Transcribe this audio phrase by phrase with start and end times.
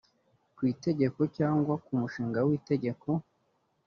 [0.55, 3.07] ku itegeko cyangwa ku mushinga w itegeko